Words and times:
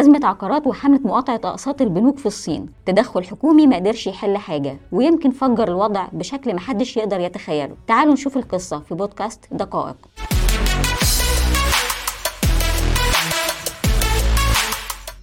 أزمة 0.00 0.20
عقارات 0.24 0.66
وحملة 0.66 1.00
مقاطعة 1.04 1.40
أقساط 1.44 1.82
البنوك 1.82 2.18
في 2.18 2.26
الصين. 2.26 2.66
تدخل 2.86 3.24
حكومي 3.24 3.66
ما 3.66 3.76
قدرش 3.76 4.06
يحل 4.06 4.36
حاجة 4.36 4.76
ويمكن 4.92 5.30
فجر 5.30 5.68
الوضع 5.68 6.06
بشكل 6.12 6.54
محدش 6.54 6.96
يقدر 6.96 7.20
يتخيله. 7.20 7.76
تعالوا 7.86 8.12
نشوف 8.12 8.36
القصة 8.36 8.78
في 8.78 8.94
بودكاست 8.94 9.44
دقائق. 9.52 9.96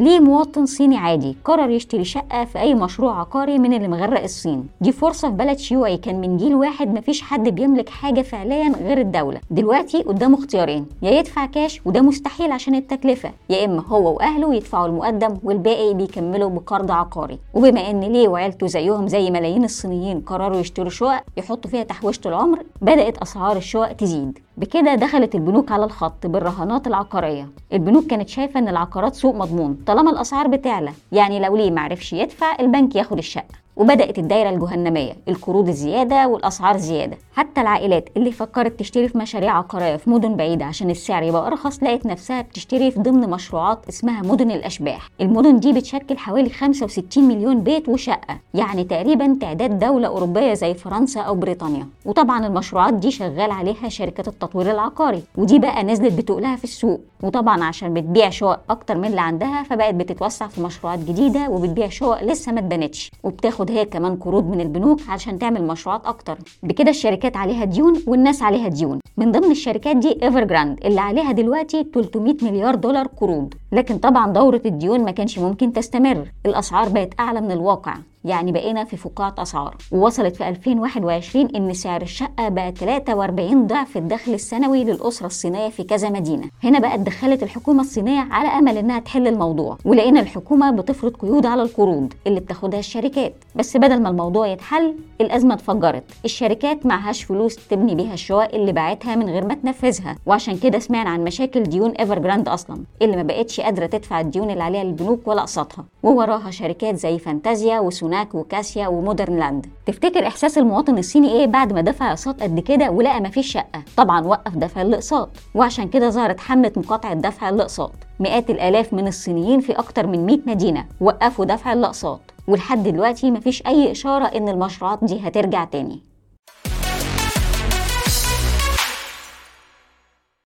ليه 0.00 0.20
مواطن 0.20 0.66
صيني 0.66 0.96
عادي؟ 0.96 1.36
قرر 1.44 1.70
يشتري 1.70 2.04
شقة 2.04 2.44
في 2.44 2.58
أي 2.60 2.74
مشروع 2.74 3.20
عقاري 3.20 3.58
من 3.58 3.72
اللي 3.72 3.88
مغرق 3.88 4.22
الصين. 4.22 4.68
دي 4.80 4.92
فرصة 4.92 5.28
في 5.28 5.34
بلد 5.34 5.58
شيوعي. 5.58 5.96
كان 5.96 6.20
من 6.20 6.36
جيل 6.36 6.54
واحد 6.54 6.98
مفيش 6.98 7.22
حد 7.22 7.48
بيملك 7.48 7.88
حاجة 7.88 8.22
فعليا 8.22 8.72
غير 8.82 8.98
الدولة. 9.00 9.40
دلوقتي 9.50 10.02
قدامه 10.02 10.38
اختيارين. 10.38 10.86
يا 11.02 11.10
يدفع 11.10 11.46
كاش 11.46 11.80
وده 11.84 12.00
مستحيل 12.00 12.52
عشان 12.52 12.74
التكلفة. 12.74 13.30
يا 13.50 13.64
إما 13.64 13.82
هو 13.88 14.14
وأهله 14.14 14.54
يدفعوا 14.54 14.86
المقدم 14.86 15.36
والباقي 15.44 15.94
بيكملوا 15.94 16.50
بقرض 16.50 16.90
عقاري. 16.90 17.38
وبما 17.54 17.90
إن 17.90 18.00
ليه 18.00 18.28
وعيلته 18.28 18.66
زيهم 18.66 19.08
زي 19.08 19.30
ملايين 19.30 19.64
الصينيين 19.64 20.20
قرروا 20.20 20.60
يشتروا 20.60 20.90
شقق 20.90 21.22
يحطوا 21.36 21.70
فيها 21.70 21.82
تحويشة 21.82 22.20
العمر 22.26 22.62
بدأت 22.82 23.18
أسعار 23.18 23.56
الشقق 23.56 23.92
تزيد. 23.92 24.38
بكده 24.60 24.94
دخلت 24.94 25.34
البنوك 25.34 25.72
على 25.72 25.84
الخط 25.84 26.26
بالرهانات 26.26 26.86
العقارية. 26.86 27.48
البنوك 27.72 28.06
كانت 28.06 28.28
شايفة 28.28 28.60
إن 28.60 28.68
العقارات 28.68 29.14
سوق 29.14 29.34
مضمون 29.34 29.78
طالما 29.86 30.10
الأسعار 30.10 30.46
بتعلى 30.46 30.92
يعني 31.12 31.40
لو 31.40 31.56
ليه 31.56 31.70
معرفش 31.70 32.12
يدفع 32.12 32.56
البنك 32.60 32.96
ياخد 32.96 33.18
الشقة. 33.18 33.54
وبدأت 33.80 34.18
الدايرة 34.18 34.50
الجهنمية 34.50 35.12
القروض 35.28 35.68
الزيادة 35.68 36.28
والأسعار 36.28 36.76
زيادة. 36.76 37.16
حتى 37.32 37.60
العائلات 37.60 38.08
اللي 38.16 38.32
فكرت 38.32 38.78
تشتري 38.80 39.08
في 39.08 39.18
مشاريع 39.18 39.56
عقارية 39.58 39.96
في 39.96 40.10
مدن 40.10 40.36
بعيدة 40.36 40.64
عشان 40.64 40.90
السعر 40.90 41.22
يبقى 41.22 41.46
أرخص 41.46 41.82
لقت 41.82 42.06
نفسها 42.06 42.42
بتشتري 42.42 42.90
في 42.90 43.00
ضمن 43.00 43.30
مشروعات 43.30 43.78
اسمها 43.88 44.22
مدن 44.22 44.50
الأشباح. 44.50 45.08
المدن 45.20 45.60
دي 45.60 45.72
بتشكل 45.72 46.18
حوالي 46.18 46.50
65 46.50 47.24
مليون 47.24 47.60
بيت 47.60 47.88
وشقة 47.88 48.38
يعني 48.54 48.84
تقريبا 48.84 49.36
تعداد 49.40 49.78
دولة 49.78 50.08
أوروبية 50.08 50.54
زي 50.54 50.74
فرنسا 50.74 51.20
أو 51.20 51.34
بريطانيا. 51.34 51.86
وطبعا 52.04 52.46
المشروعات 52.46 52.94
دي 52.94 53.10
شغال 53.10 53.50
عليها 53.50 53.88
شركات 53.88 54.28
التطوير 54.28 54.70
العقاري 54.70 55.22
ودي 55.38 55.58
بقى 55.58 55.82
نزلت 55.84 56.12
بتقلها 56.12 56.56
في 56.56 56.64
السوق. 56.64 57.00
وطبعا 57.22 57.64
عشان 57.64 57.94
بتبيع 57.94 58.30
شقق 58.30 58.60
أكتر 58.70 58.98
من 58.98 59.04
اللي 59.04 59.20
عندها 59.20 59.62
فبقت 59.62 59.94
بتتوسع 59.94 60.46
في 60.46 60.60
مشروعات 60.62 60.98
جديدة 60.98 61.48
وبتبيع 61.50 61.88
شقق 61.88 62.24
لسه 62.24 62.52
ما 62.52 62.60
اتبنتش 62.60 63.10
وبتاخد 63.22 63.69
هي 63.70 63.84
كمان 63.84 64.16
قروض 64.16 64.44
من 64.50 64.60
البنوك 64.60 65.00
علشان 65.08 65.38
تعمل 65.38 65.66
مشروعات 65.66 66.06
أكتر. 66.06 66.38
بكده 66.62 66.90
الشركات 66.90 67.36
عليها 67.36 67.64
ديون 67.64 68.02
والناس 68.06 68.42
عليها 68.42 68.68
ديون. 68.68 69.00
من 69.16 69.32
ضمن 69.32 69.50
الشركات 69.50 69.96
دي 69.96 70.18
ايفر 70.22 70.44
جراند 70.44 70.78
اللي 70.84 71.00
عليها 71.00 71.32
دلوقتي 71.32 71.86
300 71.94 72.34
مليار 72.42 72.74
دولار 72.74 73.06
قروض. 73.06 73.54
لكن 73.72 73.98
طبعا 73.98 74.32
دورة 74.32 74.62
الديون 74.66 75.04
ما 75.04 75.10
كانش 75.10 75.38
ممكن 75.38 75.72
تستمر. 75.72 76.30
الأسعار 76.46 76.88
بقت 76.88 77.20
أعلى 77.20 77.40
من 77.40 77.50
الواقع. 77.50 77.94
يعني 78.24 78.52
بقينا 78.52 78.84
في 78.84 78.96
فقاعة 78.96 79.34
أسعار 79.38 79.76
ووصلت 79.92 80.36
في 80.36 80.48
2021 80.48 81.46
إن 81.56 81.72
سعر 81.74 82.02
الشقة 82.02 82.48
بقى 82.48 82.72
43 82.72 83.66
ضعف 83.66 83.96
الدخل 83.96 84.34
السنوي 84.34 84.84
للأسرة 84.84 85.26
الصينية 85.26 85.68
في 85.68 85.82
كذا 85.84 86.08
مدينة. 86.10 86.48
هنا 86.64 86.78
بقى 86.78 86.94
اتدخلت 86.94 87.42
الحكومة 87.42 87.80
الصينية 87.80 88.20
على 88.30 88.48
أمل 88.48 88.78
إنها 88.78 88.98
تحل 88.98 89.26
الموضوع 89.26 89.76
ولقينا 89.84 90.20
الحكومة 90.20 90.70
بتفرض 90.70 91.16
قيود 91.16 91.46
على 91.46 91.62
القروض 91.62 92.12
اللي 92.26 92.40
بتاخدها 92.40 92.78
الشركات. 92.80 93.34
بس 93.56 93.76
بدل 93.76 94.02
ما 94.02 94.08
الموضوع 94.08 94.46
يتحل 94.46 94.94
الأزمة 95.20 95.54
اتفجرت. 95.54 96.04
الشركات 96.24 96.86
معهاش 96.86 97.22
فلوس 97.24 97.56
تبني 97.68 97.94
بيها 97.94 98.14
الشقق 98.14 98.54
اللي 98.54 98.72
باعتها 98.72 99.14
من 99.16 99.28
غير 99.28 99.46
ما 99.46 99.54
تنفذها. 99.54 100.16
وعشان 100.26 100.56
كده 100.58 100.78
سمعنا 100.78 101.10
عن 101.10 101.24
مشاكل 101.24 101.62
ديون 101.62 101.90
ايفر 101.90 102.18
جراند 102.18 102.48
أصلا 102.48 102.78
اللي 103.02 103.16
ما 103.16 103.22
بقتش 103.22 103.60
قادرة 103.60 103.86
تدفع 103.86 104.20
الديون 104.20 104.50
اللي 104.50 104.62
عليها 104.62 104.84
للبنوك 104.84 105.28
ولا 105.28 105.40
أقساطها. 105.40 105.84
ووراها 106.02 106.50
شركات 106.50 106.94
زي 106.96 107.18
فانتازيا 107.18 107.80
وسوناك 108.10 108.34
وكاسيا 108.34 108.88
ومودرن 108.88 109.38
لاند 109.38 109.66
تفتكر 109.86 110.26
إحساس 110.26 110.58
المواطن 110.58 110.98
الصيني 110.98 111.32
إيه 111.32 111.46
بعد 111.46 111.72
ما 111.72 111.80
دفع 111.80 112.10
أقساط 112.10 112.42
قد 112.42 112.60
كده 112.60 112.90
ولقى 112.90 113.20
مفيش 113.20 113.52
شقة؟ 113.52 113.82
طبعا 113.96 114.26
وقف 114.26 114.56
دفع 114.56 114.82
الأقساط 114.82 115.28
وعشان 115.54 115.88
كده 115.88 116.10
ظهرت 116.10 116.40
حملة 116.40 116.72
مقاطعة 116.76 117.14
دفع 117.14 117.48
الأقساط. 117.48 117.92
مئات 118.20 118.50
الآلاف 118.50 118.92
من 118.92 119.06
الصينيين 119.08 119.60
في 119.60 119.72
أكتر 119.72 120.06
من 120.06 120.26
100 120.26 120.38
مدينة 120.46 120.84
وقفوا 121.00 121.44
دفع 121.44 121.72
الأقساط 121.72 122.20
ولحد 122.48 122.82
دلوقتي 122.82 123.30
مفيش 123.30 123.66
أي 123.66 123.90
إشارة 123.92 124.24
إن 124.24 124.48
المشروعات 124.48 124.98
دي 125.04 125.20
هترجع 125.28 125.64
تاني. 125.64 126.00